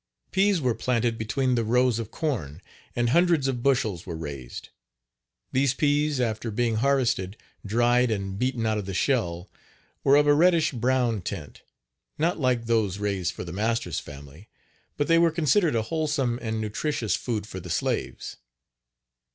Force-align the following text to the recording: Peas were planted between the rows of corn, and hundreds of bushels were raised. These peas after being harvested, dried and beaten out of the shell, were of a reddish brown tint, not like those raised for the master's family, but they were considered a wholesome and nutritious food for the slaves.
Peas 0.31 0.59
were 0.59 0.73
planted 0.73 1.15
between 1.15 1.53
the 1.53 1.63
rows 1.63 1.99
of 1.99 2.09
corn, 2.09 2.59
and 2.95 3.11
hundreds 3.11 3.47
of 3.47 3.61
bushels 3.61 4.03
were 4.03 4.15
raised. 4.17 4.69
These 5.51 5.75
peas 5.75 6.19
after 6.19 6.49
being 6.49 6.77
harvested, 6.77 7.37
dried 7.63 8.09
and 8.09 8.39
beaten 8.39 8.65
out 8.65 8.79
of 8.79 8.87
the 8.87 8.95
shell, 8.95 9.47
were 10.03 10.15
of 10.15 10.25
a 10.25 10.33
reddish 10.33 10.71
brown 10.71 11.21
tint, 11.21 11.61
not 12.17 12.39
like 12.39 12.65
those 12.65 12.97
raised 12.97 13.33
for 13.35 13.43
the 13.43 13.53
master's 13.53 13.99
family, 13.99 14.49
but 14.97 15.07
they 15.07 15.19
were 15.19 15.29
considered 15.29 15.75
a 15.75 15.83
wholesome 15.83 16.39
and 16.41 16.59
nutritious 16.59 17.15
food 17.15 17.45
for 17.45 17.59
the 17.59 17.69
slaves. 17.69 18.37